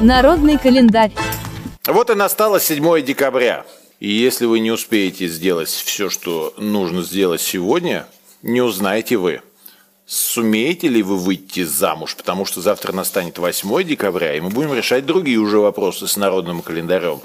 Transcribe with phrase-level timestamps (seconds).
[0.00, 1.12] Народный календарь.
[1.86, 3.64] Вот и настало 7 декабря.
[4.00, 8.06] И если вы не успеете сделать все, что нужно сделать сегодня,
[8.42, 9.40] не узнаете вы,
[10.04, 15.06] сумеете ли вы выйти замуж, потому что завтра настанет 8 декабря, и мы будем решать
[15.06, 17.20] другие уже вопросы с народным календарем.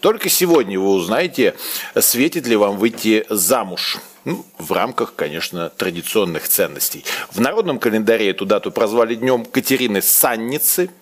[0.00, 1.54] Только сегодня вы узнаете,
[2.00, 3.98] светит ли вам выйти замуж.
[4.24, 7.04] Ну, в рамках, конечно, традиционных ценностей.
[7.30, 10.90] В народном календаре эту дату прозвали днем Катерины Санницы–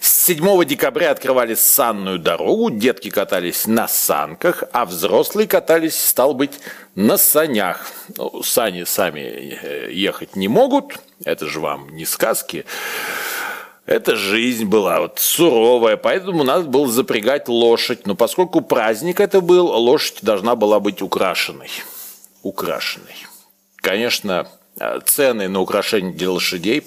[0.00, 6.58] с 7 декабря открывали санную дорогу, детки катались на санках, а взрослые катались, стал быть,
[6.94, 7.86] на санях.
[8.16, 12.64] Ну, сани сами э, ехать не могут, это же вам не сказки.
[13.84, 18.06] Это жизнь была вот суровая, поэтому надо было запрягать лошадь.
[18.06, 21.70] Но поскольку праздник это был, лошадь должна была быть украшенной.
[22.42, 23.26] Украшенной.
[23.76, 26.86] Конечно, э, цены на украшение для лошадей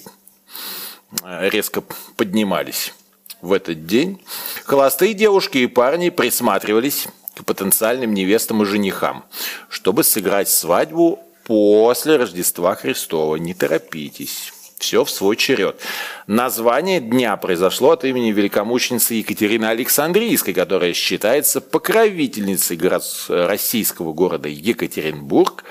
[1.24, 1.84] э, резко
[2.16, 2.94] поднимались
[3.42, 4.22] в этот день
[4.64, 9.26] холостые девушки и парни присматривались к потенциальным невестам и женихам,
[9.70, 13.36] чтобы сыграть свадьбу после Рождества Христова.
[13.36, 14.55] Не торопитесь.
[14.86, 15.82] Все в свой черед.
[16.28, 23.04] Название дня произошло от имени великомученицы Екатерины Александрийской, которая считается покровительницей город...
[23.28, 25.64] российского города Екатеринбург,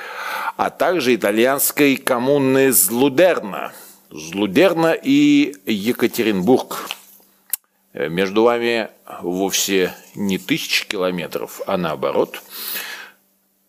[0.57, 3.73] а также итальянской коммуны Злудерна.
[4.11, 6.89] Злудерна и Екатеринбург–
[7.95, 8.89] между вами
[9.23, 12.43] вовсе не тысячи километров, а наоборот,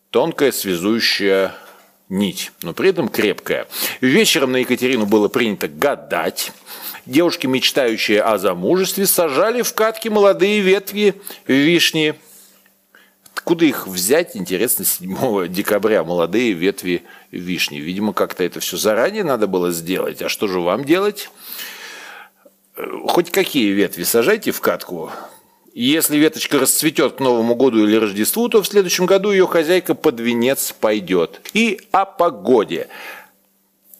[0.09, 1.53] тонкая связующая
[2.09, 3.67] нить, но при этом крепкая.
[4.01, 6.51] Вечером на Екатерину было принято гадать.
[7.05, 12.15] Девушки, мечтающие о замужестве, сажали в катки молодые ветви вишни.
[13.33, 17.77] Откуда их взять, интересно, 7 декабря, молодые ветви вишни?
[17.77, 20.21] Видимо, как-то это все заранее надо было сделать.
[20.21, 21.29] А что же вам делать?
[23.07, 25.11] хоть какие ветви сажайте в катку.
[25.77, 30.21] Если веточка расцветет к Новому году или Рождеству, то в следующем году ее хозяйка под
[30.21, 31.41] венец пойдет.
[31.53, 32.87] И о погоде.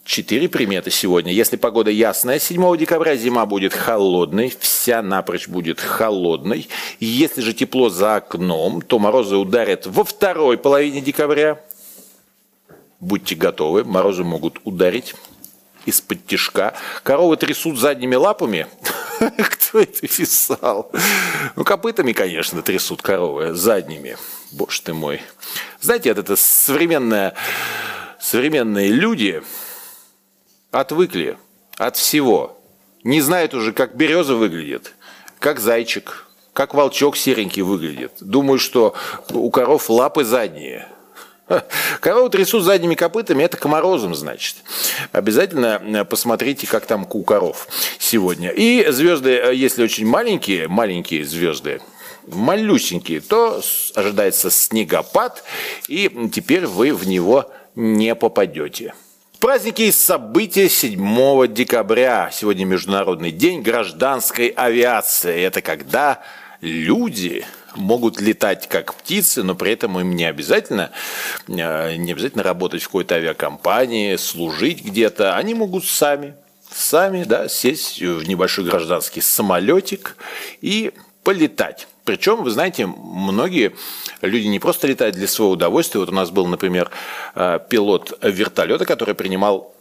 [0.02, 1.34] Четыре приметы сегодня.
[1.34, 6.66] Если погода ясная, 7 декабря зима будет холодной, вся напрочь будет холодной.
[6.98, 11.60] Если же тепло за окном, то морозы ударят во второй половине декабря.
[13.00, 15.14] Будьте готовы, морозы могут ударить
[15.84, 16.72] из-под тишка.
[17.02, 18.66] Коровы трясут задними лапами.
[19.38, 20.90] Кто это писал?
[21.56, 24.16] Ну, копытами, конечно, трясут коровы, задними.
[24.52, 25.22] Боже ты мой.
[25.80, 27.34] Знаете, это современная,
[28.20, 29.42] современные люди
[30.70, 31.38] отвыкли
[31.76, 32.60] от всего.
[33.02, 34.94] Не знают уже, как береза выглядит,
[35.38, 38.12] как зайчик, как волчок серенький выглядит.
[38.20, 38.94] Думаю, что
[39.30, 40.88] у коров лапы задние–
[42.00, 44.56] Корову трясут задними копытами, это к морозам, значит.
[45.12, 47.68] Обязательно э, посмотрите, как там у коров
[47.98, 48.50] сегодня.
[48.50, 51.80] И звезды, э, если очень маленькие, маленькие звезды,
[52.26, 53.60] малюсенькие, то
[53.94, 55.44] ожидается снегопад,
[55.88, 58.94] и теперь вы в него не попадете.
[59.38, 62.30] Праздники и события 7 декабря.
[62.32, 65.42] Сегодня Международный день гражданской авиации.
[65.42, 66.22] Это когда
[66.60, 67.44] люди
[67.76, 70.90] могут летать как птицы, но при этом им не обязательно,
[71.48, 75.36] э, не обязательно работать в какой-то авиакомпании, служить где-то.
[75.36, 76.34] Они могут сами,
[76.70, 80.16] сами да, сесть в небольшой гражданский самолетик
[80.60, 80.92] и
[81.22, 81.88] полетать.
[82.04, 83.74] Причем, вы знаете, многие
[84.20, 85.98] люди не просто летают для своего удовольствия.
[86.00, 86.90] Вот у нас был, например,
[87.34, 89.75] э, пилот вертолета, который принимал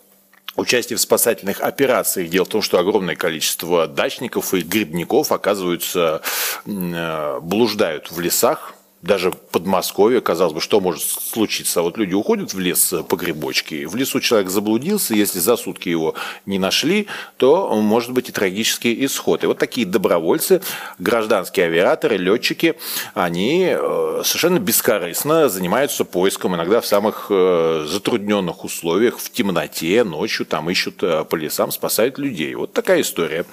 [0.56, 2.30] участие в спасательных операциях.
[2.30, 6.22] Дело в том, что огромное количество дачников и грибников, оказываются,
[6.66, 8.75] э, блуждают в лесах,
[9.06, 11.84] даже Подмосковье, казалось бы, что может случиться?
[11.84, 16.16] Вот люди уходят в лес по грибочке, в лесу человек заблудился, если за сутки его
[16.48, 17.06] не нашли,
[17.38, 19.44] то может быть и трагический исход.
[19.44, 20.62] И вот такие добровольцы,
[20.98, 22.76] гражданские авиаторы, летчики,
[23.14, 30.48] они э, совершенно бескорыстно занимаются поиском, иногда в самых э, затрудненных условиях, в темноте, ночью,
[30.48, 32.56] там ищут э, по лесам, спасают людей.
[32.56, 33.46] Вот такая история.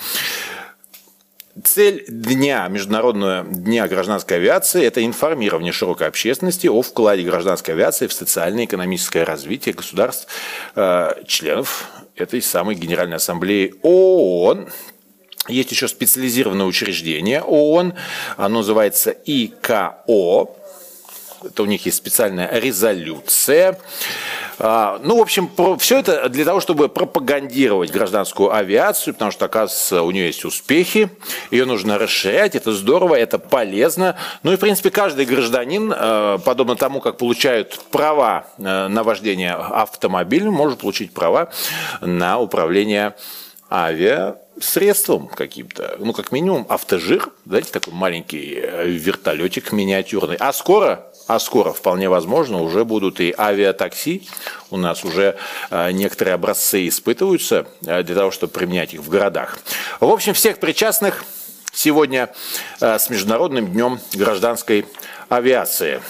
[1.64, 8.12] Цель дня, Международного дня гражданской авиации– это информирование широкой общественности о вкладе гражданской авиации в
[8.14, 10.28] социально-экономическое развитие государств,
[10.76, 14.70] э, членов этой самой Генеральной Ассамблеи ООН.
[15.48, 17.94] Есть еще специализированное учреждение ООН,
[18.38, 19.98] оно называется ИКО,
[21.44, 23.78] это у них есть специальная резолюция.
[24.58, 30.02] А, ну, в общем, все это для того, чтобы пропагандировать гражданскую авиацию, потому что, оказывается,
[30.02, 31.10] у нее есть успехи,
[31.50, 34.16] ее нужно расширять, это здорово, это полезно.
[34.42, 39.52] Ну и, в принципе, каждый гражданин, э, подобно тому, как получают права э, на вождение
[39.52, 41.50] автомобилем, может получить права
[42.00, 43.14] на управление
[44.56, 45.96] авиасредством каким-то.
[45.98, 50.36] Ну, как минимум, автожир, знаете, такой маленький э, вертолетик миниатюрный.
[50.36, 54.26] А скоро а скоро, вполне возможно, уже будут и авиатакси.
[54.70, 55.36] У нас уже
[55.70, 59.58] э, некоторые образцы испытываются э, для того, чтобы применять их в городах.
[60.00, 61.24] В общем, всех причастных
[61.72, 62.28] сегодня
[62.80, 64.84] с Международным днем гражданской
[65.28, 66.02] авиации.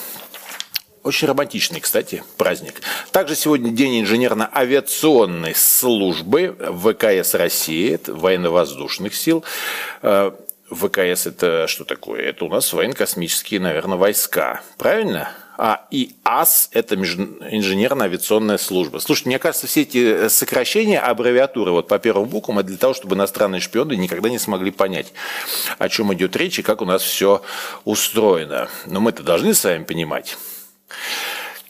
[1.02, 2.80] Очень романтичный, кстати, праздник.
[3.10, 9.44] Также сегодня день инженерно-авиационной службы ВКС России, военно-воздушных сил.
[10.00, 12.22] ВКС это что такое?
[12.22, 14.62] Это у нас военно-космические, наверное, войска.
[14.78, 15.32] Правильно?
[15.58, 18.98] А и АС– это инженерно-авиационная служба.
[18.98, 23.16] Слушайте, мне кажется, все эти сокращения, аббревиатуры вот по первым буквам, это для того, чтобы
[23.16, 25.12] иностранные шпионы никогда не смогли понять,
[25.78, 27.42] о чем идет речь и как у нас все
[27.84, 28.68] устроено.
[28.86, 30.38] Но мы-то должны с вами понимать.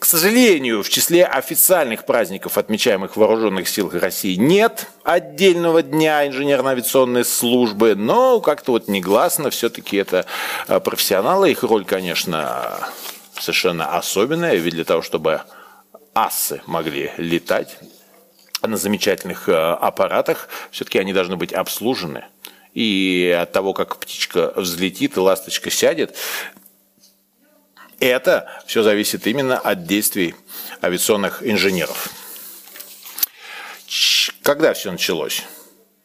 [0.02, 7.24] К сожалению, в числе официальных праздников, отмечаемых в Вооруженных силах России, нет отдельного дня инженерно-авиационной
[7.24, 10.26] службы, но как-то вот негласно все-таки это
[10.66, 11.52] э, профессионалы.
[11.52, 12.80] Их роль, конечно,
[13.38, 15.42] совершенно особенная, ведь для того, чтобы
[16.14, 17.78] асы могли летать
[18.60, 22.24] на замечательных э, аппаратах, все-таки они должны быть обслужены.
[22.74, 26.16] И от того, как птичка взлетит и ласточка сядет,
[28.06, 30.34] это все зависит именно от действий
[30.82, 32.10] авиационных инженеров.
[34.42, 35.42] Когда все началось?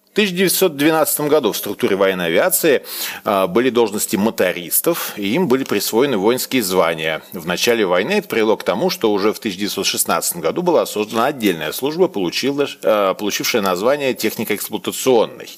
[0.10, 2.84] В 1912 году в структуре военной авиации
[3.24, 7.22] а, были должности мотористов, и им были присвоены воинские звания.
[7.34, 11.72] В начале войны это привело к тому, что уже в 1916 году была создана отдельная
[11.72, 15.50] служба, а, получившая название технико-эксплуатационной.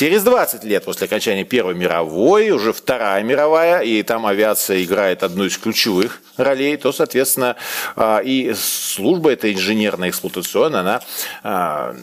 [0.00, 5.44] Через 20 лет после окончания Первой мировой, уже Вторая мировая, и там авиация играет одну
[5.44, 7.56] из ключевых ролей, то, соответственно,
[7.96, 11.02] а, и служба эта инженерная эксплуатационная, она
[11.42, 11.96] а,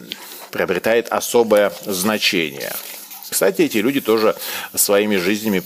[0.52, 2.72] приобретает особое значение.
[3.28, 4.36] Кстати, эти люди тоже
[4.76, 5.64] своими жизнями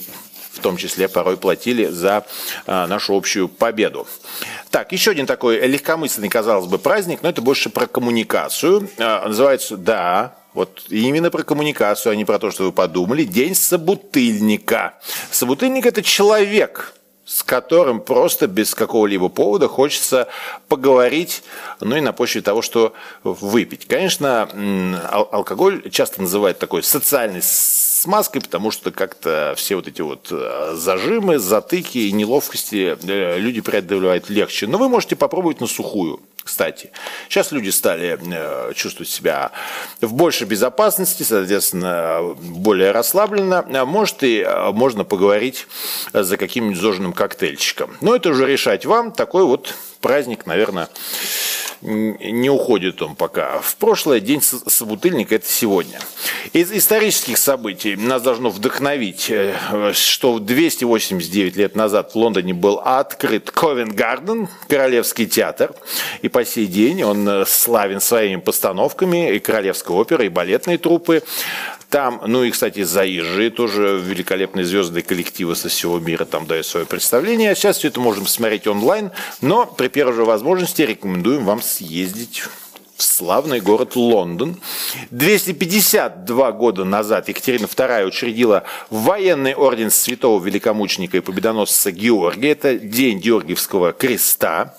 [0.52, 2.25] в том числе порой платили за
[2.67, 4.06] а, нашу общую победу.
[4.70, 8.88] Так, еще один такой легкомысленный, казалось бы, праздник, но это больше про коммуникацию.
[8.96, 13.25] Называется, да, вот именно про коммуникацию, а не про то, что вы подумали.
[13.25, 14.94] День собутыльника.
[15.31, 16.94] Собутыльник– это человек,
[17.25, 20.28] с которым просто без какого-либо повода хочется
[20.69, 21.43] поговорить,
[21.81, 23.87] ну и на почве того, что выпить.
[23.87, 24.49] Конечно,
[25.31, 31.38] алкоголь часто называют такой социальной смазкой, потому что как-то все вот эти вот э, зажимы,
[31.38, 34.66] затыки и неловкости э, люди преодолевают легче.
[34.66, 36.90] Но вы можете попробовать на сухую кстати.
[37.28, 39.52] Сейчас люди стали э, чувствовать себя
[40.00, 43.64] в большей безопасности, соответственно, более расслабленно.
[43.72, 45.66] А может и э, можно поговорить
[46.12, 47.96] за каким-нибудь зожным коктейльчиком.
[48.00, 49.12] Но это уже решать вам.
[49.12, 50.88] Такой вот праздник, наверное,
[51.82, 53.61] не уходит он пока.
[53.61, 55.99] В прошлое день собутыльника– это сегодня.
[56.52, 63.50] Из исторических событий нас должно вдохновить, э, что 289 лет назад в Лондоне был открыт
[63.50, 65.75] Ковен Гарден, Королевский театр.
[66.23, 71.23] И по сей день он э, славен своими постановками и Королевской оперы, и балетной труппы.
[71.92, 76.86] Там, ну и, кстати, заезжие тоже великолепные звездные коллективы со всего мира там дают свое
[76.86, 77.54] представление.
[77.54, 79.10] Сейчас все это можем смотреть онлайн,
[79.42, 82.44] но при первой же возможности рекомендуем вам съездить
[82.96, 84.58] в славный город Лондон.
[85.10, 92.52] 252 года назад Екатерина II учредила военный орден святого великомученика и победоносца Георгия.
[92.52, 94.75] Это день Георгиевского креста.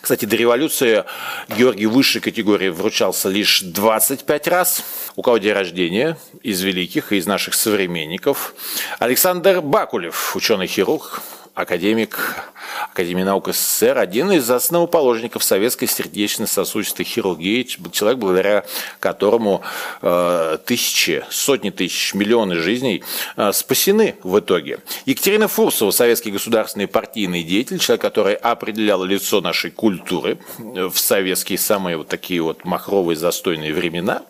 [0.00, 1.04] Кстати, до революции
[1.48, 4.84] Георгий высшей категории вручался лишь 25 раз.
[5.16, 8.54] У кого день рождения из великих и из наших современников.
[8.98, 11.22] Александр Бакулев, ученый-хирург,
[11.54, 12.52] академик
[12.92, 18.64] Академии наук СССР, один из основоположников советской сердечно-сосудистой хирургии, человек, благодаря
[19.00, 19.62] которому
[20.02, 23.02] э, тысячи, сотни тысяч, миллионы жизней
[23.36, 24.80] э, спасены в итоге.
[25.06, 31.96] Екатерина Фурсова, советский государственный партийный деятель, человек, который определял лицо нашей культуры в советские самые
[31.96, 34.22] вот такие вот махровые застойные времена.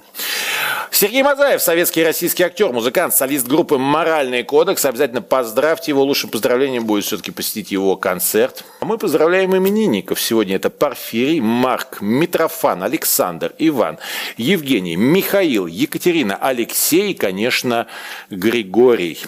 [0.95, 4.85] Сергей Мазаев, советский и российский актер, музыкант, солист группы «Моральный кодекс».
[4.85, 6.03] Обязательно поздравьте его.
[6.03, 8.63] Лучшим поздравлением будет все-таки посетить его концерт.
[8.83, 10.21] Мы поздравляем именинников.
[10.21, 13.99] Сегодня это Порфирий, Марк, Митрофан, Александр, Иван,
[14.37, 17.87] Евгений, Михаил, Екатерина, Алексей и, конечно,
[18.29, 19.19] Григорий.